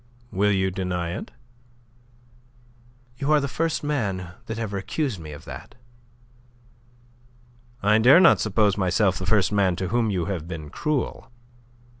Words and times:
"Will 0.31 0.51
you 0.51 0.71
deny 0.71 1.11
it?" 1.11 1.29
"You 3.19 3.31
are 3.31 3.39
the 3.39 3.47
first 3.47 3.83
man 3.83 4.31
that 4.47 4.57
ever 4.57 4.79
accused 4.79 5.19
me 5.19 5.31
of 5.31 5.45
that." 5.45 5.75
"I 7.83 7.99
dare 7.99 8.19
not 8.19 8.39
suppose 8.39 8.77
myself 8.79 9.19
the 9.19 9.27
first 9.27 9.51
man 9.51 9.75
to 9.75 9.89
whom 9.89 10.09
you 10.09 10.25
have 10.25 10.47
been 10.47 10.71
cruel. 10.71 11.29